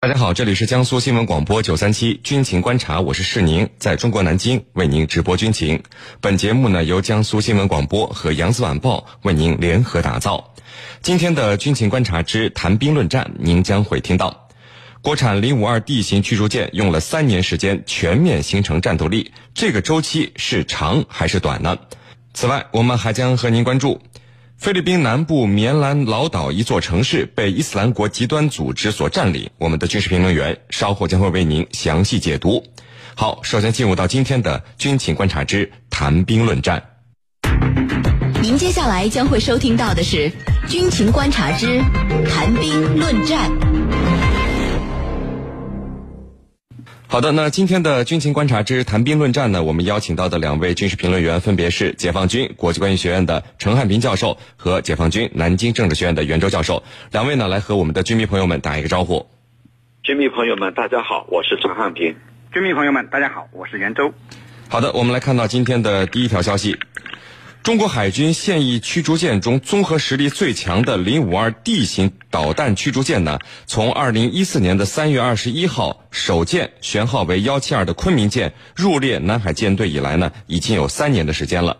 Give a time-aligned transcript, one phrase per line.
[0.00, 5.82] 大家好，这里是江苏新闻广播九三七军情观察，我是世宁，在中国南京为您直播军情。
[6.20, 10.54] 本节目呢由江苏新闻广播和扬子晚报为您联合打造。
[11.02, 14.48] 今天的军情观察之谈兵论战，您将会听到，
[15.02, 21.76] 国产零五二 D 型驱逐舰用了三年时间全面形成战斗力，这个周期是长还是短呢？
[22.34, 24.00] 此外，我们还将和您关注。
[24.58, 29.48] 菲律宾南部棉兰老岛一座城市被伊斯兰国极端组织所占领。
[29.56, 32.64] 我们的军事评论员稍后将会为您详细解读。
[33.14, 36.82] 好，首先进入到今天的军情观察之谈兵论战。
[38.42, 40.32] 您接下来将会收听到的是
[40.68, 41.80] 军情观察之
[42.28, 43.52] 谈兵论战。
[47.10, 56.82] 好的，那今天的军情观察之谈兵论战呢，我们邀请到的两位军事评论员分别是解放军国际关系学院的陈汉平教授和解放军南京政治学院的袁周教授。
[57.10, 59.26] 两位呢，来和我们的军迷朋友们打一个招呼。
[60.02, 62.14] 军迷朋友们，大家好，我是陈汉平。
[62.52, 64.12] 军迷朋友们，大家好，我是袁周。
[64.68, 66.76] 好的，我们来看到今天的第一条消息。
[67.62, 81.76] 中国海军现役驱逐舰中综合实力最强的零五二 D 型导弹驱逐舰呢，从二零一四年的三月二十一号首舰舷号为幺七二的昆明舰入列南海舰队以来呢，已经有三年的时间了。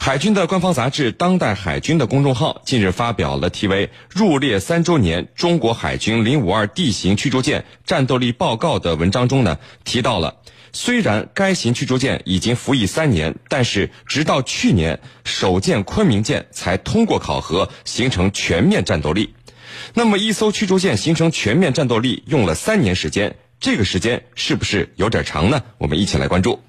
[0.00, 10.36] 海军的官方杂志《当代海军》的公众号近日发表了题为《入列三周年：中国海军零五二 D 型驱逐舰战斗力报告》的文章中呢，提到了。
[10.72, 19.34] 虽然该型驱逐舰已经服役三年，但是直到去年首舰昆明舰才通过考核，形成全面战斗力。
[19.94, 25.62] 那么，一艘驱逐舰形成全面战斗力用了三年时间，这个时间是不是有点长呢？
[25.78, 26.60] 我们一起来关注。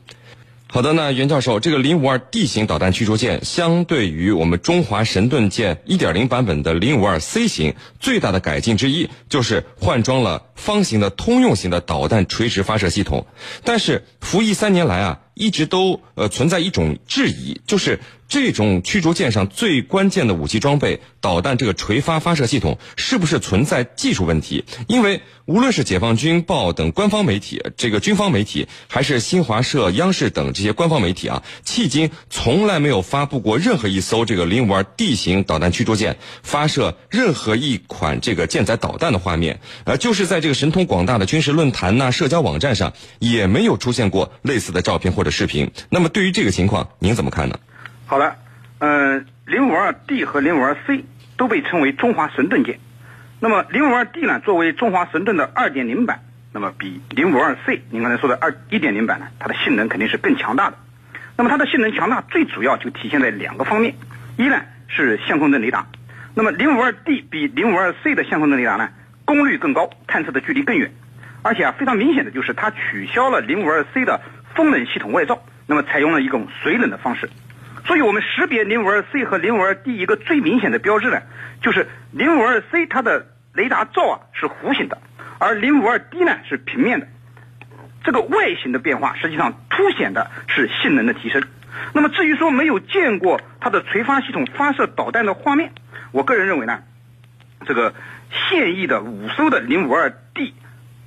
[0.73, 13.27] 好的，那袁教授，这个零五二 D 型导弹驱逐舰相对于我们中华神盾舰一点零版本的零五二 C 型，最大的改进之一就是换装了方形的通用型的导弹垂直发射系统。
[13.65, 17.99] 但是服役三年来啊，一直都呃存在一种质疑，就是。
[18.31, 24.63] 这种驱逐舰上最关键的武器装备导弹这个垂发发射系统是不是存在技术问题？
[24.87, 39.59] 因为无论是解放军报等官方媒体，这个军方媒体，还是新华社、央视等这些官方媒体啊，迄今从来没有发布过任何一艘这个零五二 D 型导弹驱逐舰发射任何一款这个舰载导弹的画面。
[39.83, 45.69] 呃，就是在这个神通广大的军事论坛呐、社交网站上，也没有出现过类似的照片或者视频。
[45.89, 47.59] 那么对于这个情况，您怎么看呢？
[48.11, 48.35] 好的，
[48.79, 51.05] 嗯，零五二 D 和零五二 C
[51.37, 52.77] 都被称为中华神盾舰。
[53.39, 56.19] 那么零五二 D 呢，作为中华神盾的二点零版，
[56.51, 60.75] 那么比零五二 C 您刚才说的二一点零版呢，它的性能肯定是更强大的。
[61.37, 63.95] 那么它的性能强大，最主要就体现在两个方面：
[64.35, 65.87] 一呢是相控阵雷达。
[66.35, 68.89] 那么零五二 D 比零五二 C 的相控阵雷达呢，
[69.23, 70.91] 功率更高，探测的距离更远，
[71.43, 74.19] 而且啊非常明显的就是它取消了零五二 C 的
[74.53, 77.29] 风冷系统外罩，那么采用了一种水冷的方式。
[77.85, 81.21] 所以我们识别零五二 C 和零五二 D 一个最明显的标志呢，
[81.61, 84.97] 就是零五二 C 它的雷达罩啊是弧形的，
[85.39, 87.07] 而零五二 D 呢是平面的。
[88.03, 91.43] 这个外形的变化实际上凸显的是性能的提升。
[91.93, 95.71] 那么至于说没有见过它的垂发系统发射导弹的画面，
[96.11, 96.81] 我个人认为呢，
[97.65, 97.93] 这个
[98.49, 100.53] 现役的五艘的零五二 D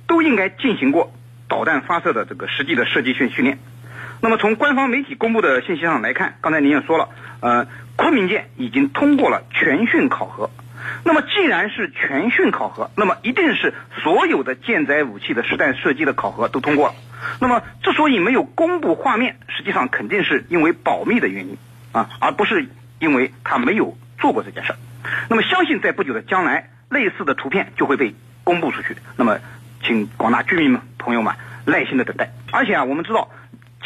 [0.07, 1.13] 都应该进行过
[1.47, 3.59] 导弹发射的这个实际的射击训训练。
[4.21, 7.09] 那么从官方媒体公布的信息上来看，刚才您也说了，
[7.41, 10.49] 呃，昆明舰已经通过了全训考核。
[11.03, 13.73] 那么既然是全训考核，那么一定是
[14.03, 16.95] 所有的舰载武器的实弹射击的考核都通过了。
[17.39, 21.57] 那么之所以没有公布画面，实际上肯定是因为保密的原因
[21.91, 22.67] 啊，而不是
[22.99, 24.77] 因为他没有做过这件事儿。
[25.29, 28.95] 那么相信在不久的将来，类似的图片就会被公布出去。
[29.17, 29.39] 那么，
[29.83, 31.33] 请广大居民们朋友们
[31.65, 32.31] 耐心的等待。
[32.51, 33.29] 而且啊，我们知道。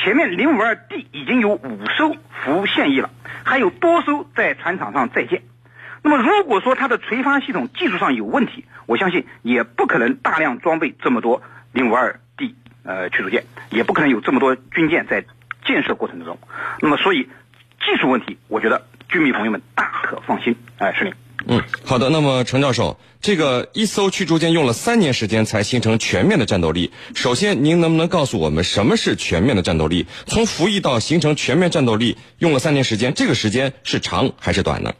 [0.01, 3.09] 前面零五二 D 已经有五艘服现役了，
[3.43, 5.43] 还有多艘在船厂上在建。
[6.01, 11.41] 那么如果说它的垂发系统技术上有问题，我相信也不可能大量装备这么多
[11.73, 15.25] 零五二 D 呃驱逐舰，也不可能有这么多军舰在
[15.65, 16.39] 建设过程之中。
[16.81, 17.29] 那么所以
[17.81, 20.55] 技术问题，我觉得军迷朋友们大可放心。
[20.77, 21.13] 哎，是您。
[21.47, 22.09] 嗯，好的。
[22.09, 26.91] 那么，程教授，这个一艘驱逐舰用了三年时间才形成全面的战斗力。
[27.15, 30.05] 首先，您能不能告诉我们什么是全面的战斗力？
[30.25, 34.93] 从服役到形成全面战斗力用了三年时间，这个时间是长还是短呢？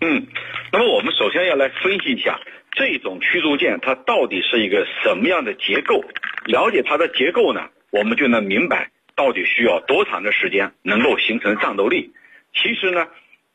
[0.00, 0.26] 嗯，
[0.72, 2.40] 那么我们首先要来分析一下
[2.72, 6.02] 这种驱逐舰它到底是一个什么样的结构。
[6.46, 7.60] 了解它的结构呢，
[7.90, 12.14] 我们就能明白到底需要多长的时间能够形成战斗力。
[12.54, 13.06] 其实呢，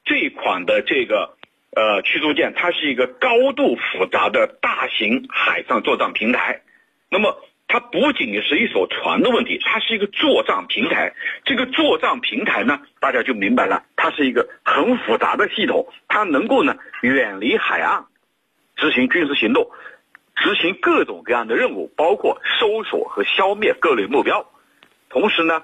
[0.05, 1.38] 这款的这个。
[1.71, 6.61] 呃，驱逐舰它是一个高度复杂的大型海上作战平台，
[7.09, 7.37] 那么
[7.67, 11.13] 它不仅仅是一艘船的问题，它是一个作战平台。
[11.45, 18.05] 这个作战平台呢，大家就明白了，它是一个很复杂的系统，它能够呢远离海岸，
[18.75, 19.69] 执行军事行动，
[20.35, 24.49] 执行各种各样的任务，包括搜索和消灭各类目标，
[25.09, 25.61] 同时呢，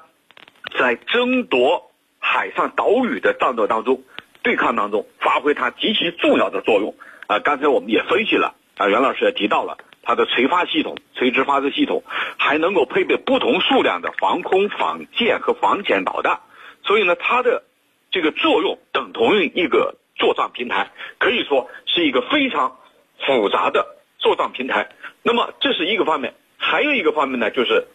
[0.77, 4.03] 在争夺海上岛屿的战斗当中、
[4.45, 6.93] 对抗当中，发挥它极其重要的作用。
[7.25, 9.75] 啊，刚才我们也分析了，啊，袁老师也提到了。
[10.03, 12.03] 它的垂发系统、垂直发射系统
[12.37, 16.41] 还能够配备不同数量的防空、防舰和防潜导弹，
[16.83, 17.63] 所以呢，它的
[18.11, 22.77] 这个作用等同于一个作战平台，可以说是一个非常
[23.25, 24.91] 复杂的作战平台。
[25.23, 27.87] 那么这是一个方面，还有一个方面呢，就是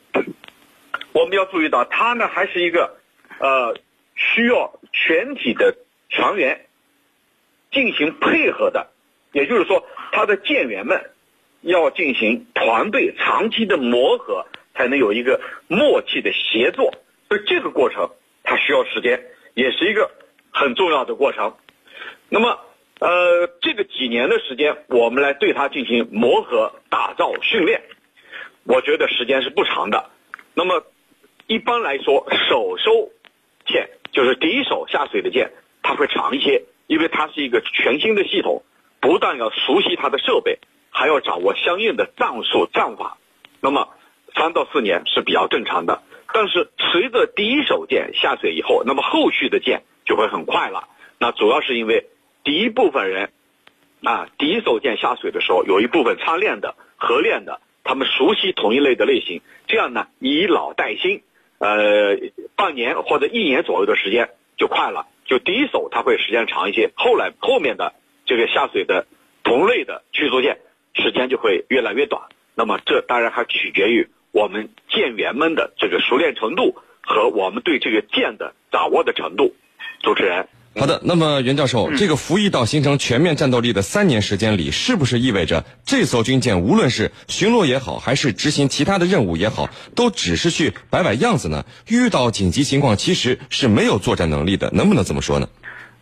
[1.13, 2.99] 我们要注意到，它呢还是一个
[3.39, 3.77] 呃
[4.17, 5.77] 需要全体的
[6.11, 6.67] 船员
[7.73, 8.91] 进行配合的，
[9.33, 11.11] 也就是说，他的舰员们。
[11.63, 16.95] 要进行团队长期的磨合，才能有一个默契的协作，
[17.29, 18.09] 所以这个过程
[18.43, 19.23] 它需要时间，
[19.53, 20.11] 也是一个
[20.51, 21.55] 很重要的过程。
[22.31, 22.59] 那么，
[22.99, 27.83] 呃，这个几年的时间，我们来对它进行磨合、打造、训练，
[28.65, 30.09] 我觉得时间是不长的。
[30.55, 30.83] 那么，
[31.47, 33.11] 一般来说，首收
[33.67, 35.51] 舰就是第一手下水的舰，
[35.83, 38.63] 它会长一些，因为它是一个全新的系统，
[39.01, 40.59] 不但要熟悉它的设备。
[40.93, 43.17] 还要掌握相应的战术战法，
[43.61, 43.91] 那么
[44.35, 46.03] 三到四年是比较正常的。
[46.35, 50.89] 但是随着第一手舰下水以后，那么后续的舰就会很快了。
[51.17, 52.09] 那主要是因为
[52.43, 53.31] 第一部分人
[54.03, 61.23] 啊，第一手舰下水的时候，有一部分参练的、合练的，他们熟悉同一类的类型，这样呢以老带新，
[61.59, 62.17] 呃，
[62.57, 65.07] 半年或者一年左右的时间就快了。
[65.31, 67.95] 就第一艘它会时间长一些，后来后面的
[68.27, 69.07] 这个下水的
[69.45, 70.59] 同类的驱逐舰。
[70.93, 72.21] 时间就会越来越短，
[72.57, 79.55] 那么这当然还取决于我们舰员们的这个熟练程度和我们对这个舰的掌握的程度。
[80.03, 91.65] 主持人，好的，那么袁教授，这个服役到形成全面战斗力的三年时间里，是不是意味着这艘军舰无论是巡逻也好，还是执行其他的任务也好，都只是去摆摆样子呢？
[91.89, 95.49] 遇到紧急情况，其实是没有作战能力的，能不能这么说呢？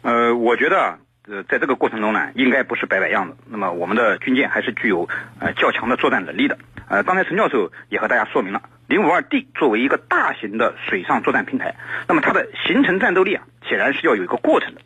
[0.03, 0.99] 呃，我觉得。
[1.31, 3.37] 呃，在这个过程中呢，应该不是摆摆样子。
[3.51, 5.07] 那么我们的军舰还是具有
[5.41, 6.57] 呃较强的作战能力的。
[6.89, 11.75] 呃，刚才陈教授也和大家说明了，零五二 D 作为一个大型的水上作战平台，
[12.07, 14.81] 那么它的形成战斗力啊，显然是要有一个过程的。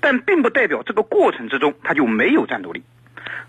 [0.00, 2.84] 但并不代表这个过程之中它就没有战斗力。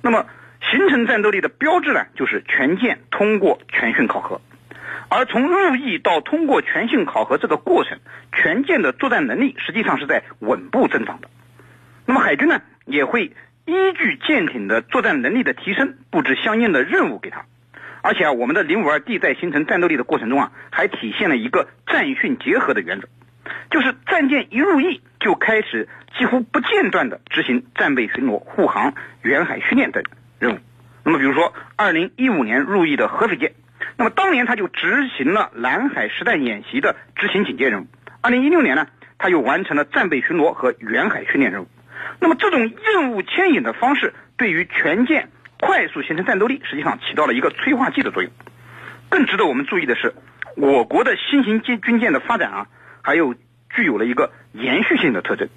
[0.02, 0.26] 那么
[0.72, 4.42] 形成战斗力的标志呢，就是全舰通过全训考核。
[5.08, 8.00] 而从入役到通过全训考核这个过程，
[8.34, 11.30] 全舰的作战能力实际上是在稳步增长的。
[12.06, 13.26] 那么海军呢，也会
[13.66, 17.46] 依据舰艇的作战能力的提升，布置相应的任务给他。
[18.02, 23.08] 而且啊，我们的零五二 D 在形成战斗力的过程中啊，还体现了一个战训结合的原则，
[23.70, 25.88] 就是战舰一入役就开始
[26.18, 30.04] 几乎不间断的执行战备巡逻、护航、远海训练等
[30.40, 30.60] 任务。
[31.04, 33.54] 那么，比如说二零一五年入役的河水舰，
[33.98, 37.88] 那么当年他就执行了南海实弹演习的执行警戒任务。
[38.22, 38.88] 二零一六年呢，
[39.18, 41.68] 他又完成了战备巡逻和远海训练任务。
[42.20, 45.30] 那么这种任务牵引的方式，对于全舰
[45.62, 48.32] 快速形成战斗力，实际上起到了一个催化剂的作用。
[49.10, 50.14] 更值得我们注意的是，
[50.58, 52.68] 我国的新型舰军舰的发展啊，
[53.02, 53.36] 还有
[53.70, 55.48] 具有了一个延续性的特征。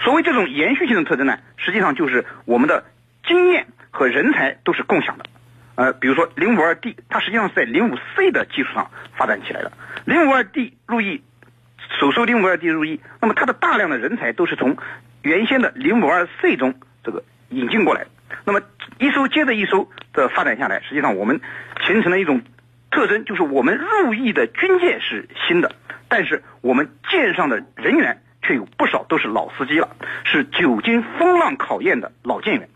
[0.00, 2.84] 所谓这种延续性的特征呢，实际上就是我们的
[3.26, 5.26] 经验和人才都是共享的。
[5.74, 9.72] 呃，比如说零五二 D，它实际上是在零五 C 的基础上发展起来的。
[10.04, 11.22] 零五二 D 入役，
[12.00, 14.76] 首艘零五二 D 入役，那么它的大量的人才都是从
[15.22, 18.06] 原先的零五二 C 中这个引进过来，
[18.44, 18.60] 那么
[18.98, 21.40] 一艘接着一艘的发展下来，实际上我们
[21.86, 22.42] 形成了一种
[22.90, 25.74] 特征，就是我们入役的军舰是新的，
[26.08, 32.68] 但是我们舰上的人员却有不少都是老司机了，是久经风浪考验的老舰员，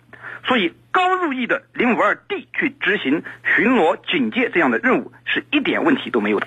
[0.44, 3.22] 所以刚入役的零五二 D 去执行
[3.56, 6.46] 巡逻、警戒这样的任务是一点问题都没有的。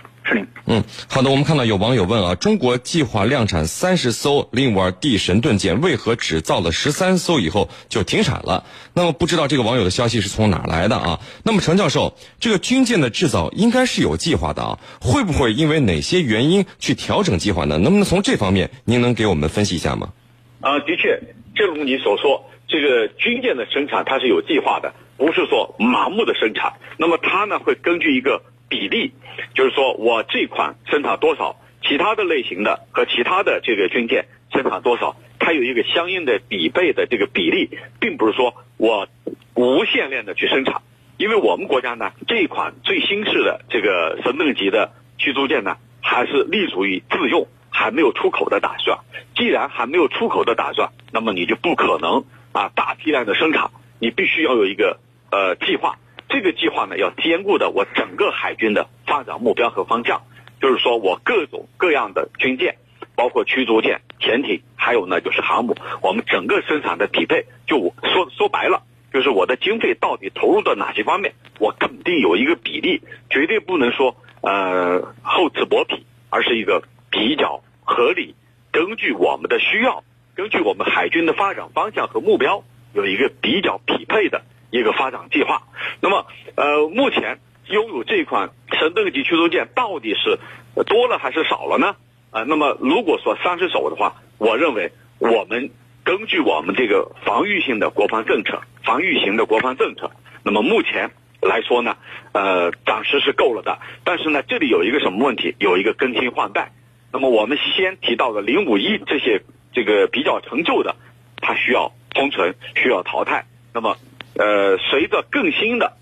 [0.66, 1.30] 嗯，好的。
[1.32, 8.66] 我们看到有网友问啊，中国计划量产三十艘零五二 D 神盾舰，为何只造了十三艘以后就停产了？
[8.94, 11.20] 那么不知道这个网友的消息是从哪来的啊？
[11.44, 17.80] 那么程教授，这个军舰的制造应该是有计划的啊，会不会因为哪些原因去调整计划呢？
[17.80, 20.14] 能不能从这方面您能给我们分析一下吗？
[20.62, 21.20] 啊，的确，
[21.56, 26.74] 正如你所说，这个军舰的生产它是有计划的，不是说盲目的生产。
[26.98, 28.44] 那么它呢会根据一个。
[28.70, 29.12] 比例，
[29.56, 39.08] 就是说我这款生产多少，其他的类型的和其他的这个军舰生产多少，它有一个相应的比倍的这个比例，并不是说我
[39.56, 40.82] 无限量的去生产，
[41.18, 49.00] 因为我们国家呢这款最新式的这个神盾级的驱逐舰呢，还是立足于自用，还没有出口的打算。
[49.36, 55.00] 既然还没有出口的打算，那么你就不可能啊大批量的生产，你必须要有一个
[55.32, 55.98] 呃计划。
[56.30, 60.22] 这个计划呢要兼顾的我整个海军的发展目标和方向，
[60.62, 62.78] 就是说我各种各样的军舰，
[63.16, 78.36] 包括驱逐舰、潜艇，还有呢就是航母，我们整个生产的匹配，就说说白了，就是我的经费到底投入到哪些方面，我肯定有一个比例，绝对不能说呃厚此薄彼，而是一个比较合理，
[78.72, 80.04] 根据我们的需要，
[80.36, 84.44] 根据我们海军的发展方向和目标，有一个比较匹配的。
[84.72, 85.64] 一个发展计划，
[86.02, 88.50] 那么呃，目前拥有这款
[88.80, 90.40] 神盾级驱逐舰到底是
[90.84, 91.96] 多了还是少了呢？
[92.32, 95.72] 啊，那么如果说三只手的话，我认为我们
[96.04, 100.12] 根据我们这个防御性的国防政策、防御型的国防政策，
[100.44, 101.12] 那么目前
[101.42, 101.98] 来说呢，
[102.34, 103.80] 呃，暂时是够了的。
[104.04, 105.56] 但是呢，这里有一个什么问题？
[105.60, 106.72] 有一个更新换代。
[107.12, 109.42] 那么我们先提到的零五一这些
[109.74, 110.96] 这个比较陈旧的，
[111.42, 113.46] 它需要封存，需要淘汰。
[113.74, 113.98] 那么
[114.40, 115.98] 呃，随着更新的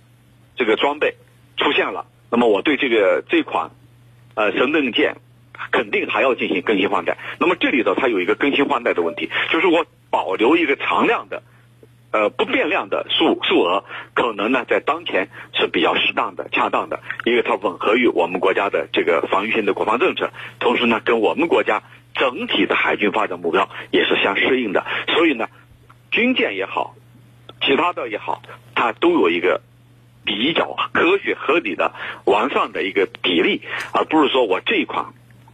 [0.56, 1.16] 这个装备
[1.58, 3.72] 出现了，那么我对这个这款
[4.36, 5.16] 呃神盾舰
[5.72, 7.18] 肯定还要进行更新换代。
[7.40, 11.42] 那么这里头它有一个更新换代的问题，就是我保留一个常量的
[12.12, 20.30] 呃不变量的数数额，可能呢在当前是比较适当的、恰当的，因为它吻合于我们国家的这个防御性的国防政策，
[20.60, 21.82] 同时呢跟我们国家
[22.14, 24.86] 整体的海军发展目标也是相适应的。
[25.08, 25.48] 所以呢，
[26.12, 26.94] 军舰也好。
[27.62, 28.42] 其他的也好，
[28.76, 29.62] 它都有一个
[30.26, 31.94] 比较科学合理的
[32.26, 33.62] 完善的一个比例，
[33.92, 35.06] 而不是说我这一款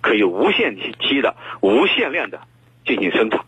[0.01, 2.41] 可以无限期的、无限量的
[2.85, 3.45] 进行生产。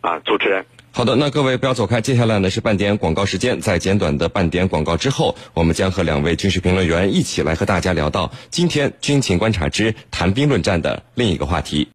[0.00, 11.82] 啊，主持人，好的，那各位不要走开，接下来呢是半点广告时间，在简短的半点广告之后，我们将和两位军事评论员一起来和大家聊到今天军情观察之谈兵论战的另一个话题。